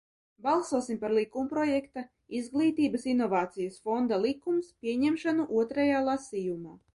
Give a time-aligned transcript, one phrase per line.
[0.45, 2.03] "Balsosim par likumprojekta
[2.39, 6.75] "Izglītības inovācijas fonda likums" pieņemšanu otrajā lasījumā!"